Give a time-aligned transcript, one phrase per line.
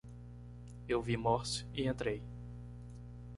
[0.89, 2.23] Eu vi Morse e entrei.